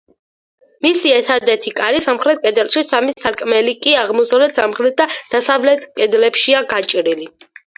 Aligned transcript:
მისი 0.85 1.11
ერთადერთი 1.17 1.73
კარი 1.79 1.99
სამხრეთ 2.05 2.41
კედელში, 2.47 2.83
სამი 2.93 3.15
სარკმელი 3.25 3.75
კი 3.85 3.95
აღმოსავლეთ, 4.07 4.57
სამხრეთ 4.63 4.99
და 5.03 5.09
დასავლეთ 5.19 5.89
კედლებშია 6.01 6.67
გაჭრილი. 6.75 7.31